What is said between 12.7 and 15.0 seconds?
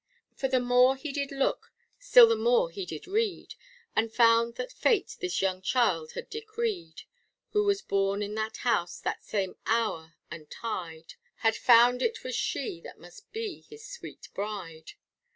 that must be his sweet bride.